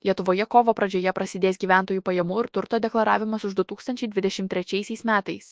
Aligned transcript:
Lietuvoje 0.00 0.46
kovo 0.48 0.72
pradžioje 0.72 1.12
prasidės 1.12 1.58
gyventojų 1.60 2.00
pajamų 2.00 2.36
ir 2.42 2.46
turto 2.48 2.78
deklaravimas 2.80 3.42
už 3.44 3.52
2023 3.58 4.96
metais, 5.04 5.50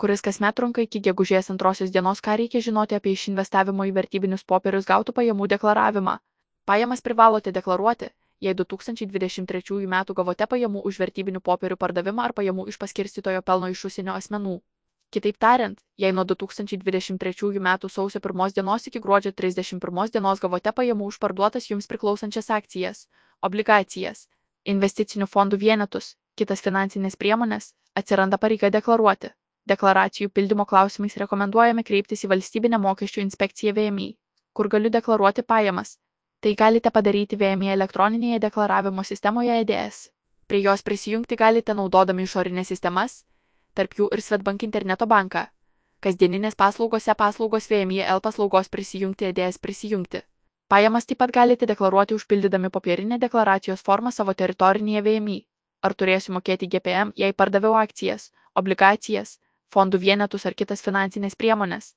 kuris 0.00 0.24
kasmet 0.24 0.56
trunka 0.56 0.80
iki 0.86 1.02
gegužės 1.04 1.52
antrosios 1.52 1.92
dienos, 1.92 2.22
ką 2.24 2.38
reikia 2.40 2.62
žinoti 2.64 2.96
apie 2.96 3.12
iš 3.12 3.26
investavimo 3.28 3.84
į 3.84 3.92
vertybinius 3.98 4.46
popierius 4.48 4.88
gautų 4.88 5.12
pajamų 5.20 5.50
deklaravimą. 5.52 6.16
Pajamas 6.64 7.04
privalote 7.04 7.52
deklaruoti, 7.52 8.08
jei 8.40 8.56
2023 8.56 9.84
m. 9.84 10.00
gavote 10.16 10.48
pajamų 10.48 10.80
už 10.88 10.96
vertybinių 11.04 11.44
popierių 11.44 11.76
pardavimą 11.76 12.24
ar 12.24 12.32
pajamų 12.32 12.70
iš 12.72 12.80
paskirstytojo 12.80 13.42
pelno 13.44 13.68
iš 13.68 13.84
užsienio 13.84 14.16
asmenų. 14.16 14.62
Kitaip 15.12 15.36
tariant, 15.36 15.80
jei 15.98 16.12
nuo 16.16 16.24
2023 16.24 17.60
m. 17.60 17.68
sausio 17.84 18.20
1 18.20 18.54
dienos 18.56 18.86
iki 18.86 19.00
gruodžio 19.00 19.32
31 19.36 20.12
dienos 20.14 20.40
gavote 20.40 20.72
pajamų 20.72 21.12
už 21.12 21.18
parduotas 21.18 21.68
jums 21.68 21.90
priklausančias 21.90 22.48
akcijas, 22.48 23.08
obligacijas, 23.42 24.26
investicinių 24.64 25.26
fondų 25.26 25.58
vienetus, 25.60 26.14
kitas 26.36 26.62
finansinės 26.64 27.16
priemonės, 27.16 27.72
atsiranda 27.94 28.38
pareiga 28.38 28.70
deklaruoti. 28.70 29.32
Deklaracijų 29.68 30.30
pildymo 30.34 30.64
klausimais 30.66 31.16
rekomenduojame 31.20 31.84
kreiptis 31.84 32.24
į 32.24 32.30
valstybinę 32.32 32.78
mokesčių 32.80 33.20
inspekciją 33.22 33.74
VMI, 33.76 34.08
kur 34.52 34.68
galiu 34.68 34.90
deklaruoti 34.90 35.42
pajamas. 35.42 35.98
Tai 36.40 36.54
galite 36.56 36.90
padaryti 36.90 37.36
VMI 37.36 37.74
elektroninėje 37.74 38.40
deklaravimo 38.40 39.04
sistemoje 39.04 39.60
EDS. 39.60 40.08
Prie 40.48 40.62
jos 40.64 40.82
prisijungti 40.82 41.36
galite 41.36 41.74
naudodami 41.76 42.24
išorinės 42.24 42.72
sistemas, 42.72 43.24
tarp 43.74 43.94
jų 43.98 44.08
ir 44.16 44.22
Svetbank 44.24 44.64
interneto 44.66 45.06
banką. 45.06 45.44
Kasdieninės 46.00 46.56
paslaugose 46.56 47.14
paslaugos 47.14 47.68
VMI 47.70 48.00
L 48.16 48.24
paslaugos 48.24 48.72
prisijungti 48.72 49.28
EDS 49.28 49.60
prisijungti. 49.60 50.24
Pajamas 50.70 51.08
taip 51.10 51.18
pat 51.18 51.32
galite 51.34 51.66
deklaruoti 51.66 52.14
užpildydami 52.14 52.68
popierinę 52.70 53.16
deklaracijos 53.18 53.80
formą 53.86 54.10
savo 54.14 54.34
teritorinėje 54.40 55.00
VMI. 55.06 55.38
Ar 55.82 55.94
turėsiu 55.98 56.34
mokėti 56.36 56.68
GPM, 56.70 57.10
jei 57.18 57.34
pardaviau 57.34 57.74
akcijas, 57.80 58.28
obligacijas, 58.54 59.32
fondų 59.74 59.98
vienetus 60.04 60.46
ar 60.46 60.54
kitas 60.54 60.84
finansinės 60.86 61.34
priemonės? 61.40 61.88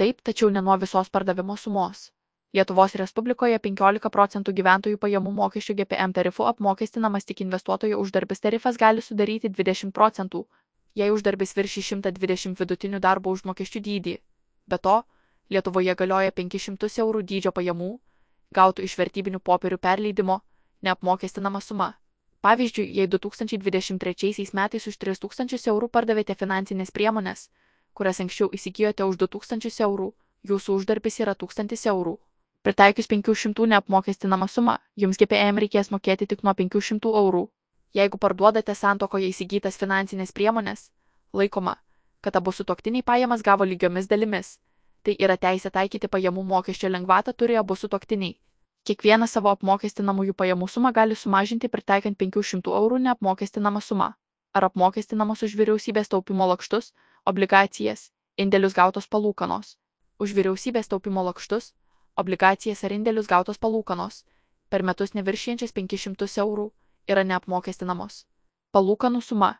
Taip, 0.00 0.22
tačiau 0.24 0.48
ne 0.54 0.62
nuo 0.64 0.76
visos 0.80 1.10
pardavimo 1.12 1.56
sumos. 1.60 2.06
Lietuvos 2.56 2.94
Respublikoje 3.02 3.58
15 3.66 4.08
procentų 4.16 4.54
gyventojų 4.56 5.02
pajamų 5.04 5.34
mokesčių 5.42 5.76
GPM 5.82 6.16
tarifu 6.16 6.48
apmokestinamas 6.48 7.28
tik 7.28 7.44
investuotojo 7.44 8.00
uždarbis 8.00 8.40
tarifas 8.40 8.80
gali 8.80 9.04
sudaryti 9.04 9.52
20 9.52 9.92
procentų, 9.92 10.46
jei 10.94 11.10
uždarbis 11.12 11.52
viršy 11.60 11.84
120 11.90 12.56
vidutinių 12.62 13.04
darbo 13.04 13.36
užmokesčių 13.36 13.84
dydį. 13.90 14.16
Be 14.64 14.80
to, 14.88 15.02
Lietuvoje 15.52 15.92
galioja 15.94 16.32
500 16.32 16.88
eurų 17.04 17.20
dydžio 17.28 17.52
pajamų, 17.52 17.92
gautų 18.54 18.86
iš 18.86 18.96
vertybinių 19.00 19.40
popierių 19.40 19.78
perleidimo, 19.78 20.40
neapmokestinama 20.82 21.60
suma. 21.60 21.94
Pavyzdžiui, 22.44 22.90
jei 22.96 23.08
2023 23.08 24.50
metais 24.52 24.86
už 24.86 24.98
3000 25.00 25.68
eurų 25.72 25.88
pardavėte 25.88 26.34
finansinės 26.36 26.92
priemonės, 26.92 27.48
kurias 27.96 28.20
anksčiau 28.20 28.50
įsigijote 28.52 29.06
už 29.08 29.16
2000 29.22 29.80
eurų, 29.86 30.12
jūsų 30.44 30.76
uždarbis 30.78 31.20
yra 31.24 31.34
1000 31.34 31.86
eurų. 31.92 32.18
Pritaikius 32.64 33.08
500 33.08 33.66
neapmokestinamą 33.72 34.48
sumą, 34.48 34.78
jums 34.96 35.18
GPM 35.20 35.60
reikės 35.60 35.90
mokėti 35.92 36.26
tik 36.26 36.44
nuo 36.44 36.54
500 36.56 37.16
eurų. 37.22 37.48
Jeigu 37.94 38.18
parduodate 38.18 38.74
santokoje 38.74 39.28
įsigytas 39.30 39.76
finansinės 39.80 40.32
priemonės, 40.32 40.90
laikoma, 41.32 41.76
kad 42.20 42.36
abu 42.36 42.52
sutoktiniai 42.52 43.04
pajamas 43.04 43.44
gavo 43.44 43.64
lygiomis 43.68 44.08
dalimis. 44.08 44.58
Tai 45.04 45.14
yra 45.20 45.36
teisė 45.36 45.70
taikyti 45.70 46.08
pajamų 46.08 46.42
mokesčio 46.48 46.88
lengvatą 46.88 47.34
turi 47.36 47.58
abu 47.60 47.76
sutoktiniai. 47.76 48.38
Kiekvieną 48.88 49.26
savo 49.28 49.50
apmokestinamųjų 49.52 50.34
pajamų 50.40 50.68
sumą 50.68 50.92
gali 50.96 51.16
sumažinti 51.16 51.68
pritaikant 51.72 52.18
500 52.20 52.72
eurų 52.80 53.00
neapmokestinamą 53.06 53.80
sumą. 53.84 54.10
Ar 54.56 54.64
apmokestinamos 54.68 55.42
už 55.42 55.56
vyriausybės 55.60 56.08
taupimo 56.12 56.46
lakštus, 56.48 56.92
obligacijas, 57.24 58.10
indėlius 58.36 58.76
gautos 58.76 59.08
palūkanos. 59.08 59.76
Už 60.20 60.32
vyriausybės 60.36 60.88
taupimo 60.88 61.24
lakštus, 61.28 61.72
obligacijas 62.16 62.84
ar 62.84 62.92
indėlius 62.96 63.28
gautos 63.28 63.58
palūkanos 63.58 64.24
per 64.68 64.82
metus 64.82 65.14
neviršijančias 65.14 65.72
500 65.72 66.38
eurų 66.44 66.70
yra 67.08 67.24
neapmokestinamos. 67.28 68.24
Palūkanų 68.74 69.20
suma, 69.22 69.50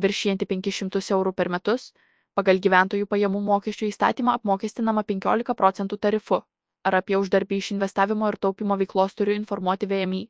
viršijanti 0.00 0.46
500 0.48 1.10
eurų 1.16 1.32
per 1.36 1.50
metus, 1.52 1.92
pagal 2.38 2.60
gyventojų 2.64 3.06
pajamų 3.12 3.40
mokesčių 3.48 3.88
įstatymą 3.90 4.36
apmokestinama 4.38 5.04
15 5.10 5.56
procentų 5.58 5.98
tarifu. 6.06 6.40
Ar 6.82 6.96
apie 6.98 7.18
uždarbį 7.18 7.58
iš 7.62 7.72
investavimo 7.76 8.28
ir 8.32 8.38
taupimo 8.44 8.76
veiklos 8.80 9.14
turiu 9.14 9.36
informuoti 9.38 9.86
VMI? 9.86 10.22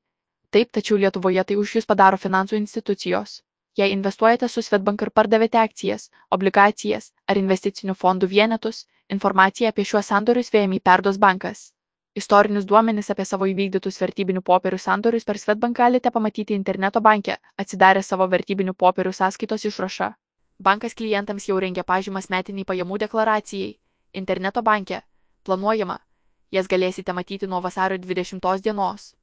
Taip, 0.52 0.72
tačiau 0.76 0.98
Lietuvoje 1.00 1.44
tai 1.48 1.56
už 1.56 1.76
jūs 1.78 1.86
padaro 1.88 2.18
finansų 2.20 2.58
institucijos. 2.60 3.40
Jei 3.80 3.92
investuojate 3.92 4.48
su 4.52 4.60
Svetbank 4.60 5.02
ir 5.02 5.10
pardavėte 5.16 5.56
akcijas, 5.56 6.10
obligacijas 6.36 7.12
ar 7.26 7.38
investicinių 7.40 7.94
fondų 7.96 8.28
vienetus, 8.28 8.82
informaciją 9.08 9.70
apie 9.72 9.86
šiuos 9.88 10.10
sandorius 10.12 10.52
VMI 10.52 10.82
perduos 10.84 11.16
bankas. 11.22 11.70
Istorinius 12.14 12.66
duomenis 12.68 13.08
apie 13.14 13.24
savo 13.24 13.48
įvykdytus 13.48 13.96
vertybinių 14.02 14.42
popierių 14.44 14.80
sandorius 14.84 15.24
per 15.24 15.40
Svetbank 15.40 15.78
galite 15.78 16.12
pamatyti 16.12 16.58
interneto 16.58 17.00
banke, 17.00 17.38
atsidarę 17.56 18.02
savo 18.04 18.28
vertybinių 18.34 18.76
popierių 18.84 19.14
sąskaitos 19.16 19.64
išrašą. 19.72 20.12
Bankas 20.62 20.94
klientams 20.94 21.48
jau 21.48 21.58
rengia 21.60 21.82
pažymas 21.82 22.28
metiniai 22.30 22.66
pajamų 22.68 22.98
deklaracijai. 23.02 23.78
Interneto 24.20 24.62
banke. 24.62 25.00
Planuojama. 25.42 25.98
Jas 26.54 26.68
galėsite 26.70 27.12
matyti 27.12 27.48
nuo 27.50 27.60
vasario 27.60 27.98
20 27.98 28.62
dienos. 28.62 29.14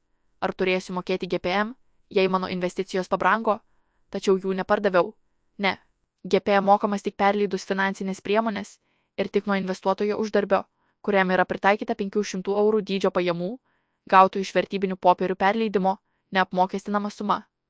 Ar 0.41 0.53
turėsiu 0.53 0.95
mokėti 0.97 1.29
GPM, 1.31 1.75
jei 2.09 2.27
mano 2.27 2.47
investicijos 2.47 3.07
pabrango, 3.07 3.59
tačiau 4.09 4.39
jų 4.39 4.55
nepardaviau? 4.55 5.13
Ne. 5.57 5.77
GPM 6.27 6.65
mokamas 6.65 7.03
tik 7.03 7.15
perleidus 7.15 7.63
finansinės 7.65 8.19
priemonės 8.21 8.79
ir 9.17 9.29
tik 9.29 9.47
nuo 9.47 9.55
investuotojo 9.55 10.17
uždarbio 10.19 10.65
kuriam 11.01 11.31
yra 11.31 11.45
pritaikyta 11.45 11.95
500 11.95 12.55
eurų 12.61 12.81
dydžio 12.83 13.11
pajamų, 13.15 13.51
gautų 14.09 14.43
iš 14.43 14.51
vertybinių 14.55 14.97
popierių 14.99 15.35
perleidimo, 15.39 15.97
neapmokestinama 16.31 17.11
suma. 17.13 17.43